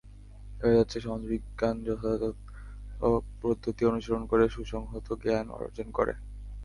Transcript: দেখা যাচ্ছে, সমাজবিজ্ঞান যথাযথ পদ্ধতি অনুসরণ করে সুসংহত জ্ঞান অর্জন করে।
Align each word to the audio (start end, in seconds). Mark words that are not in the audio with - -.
দেখা 0.53 0.75
যাচ্ছে, 0.77 0.97
সমাজবিজ্ঞান 0.99 1.75
যথাযথ 1.83 2.37
পদ্ধতি 3.41 3.81
অনুসরণ 3.85 4.23
করে 4.27 4.43
সুসংহত 4.49 5.07
জ্ঞান 5.23 5.47
অর্জন 5.57 5.87
করে। 5.97 6.13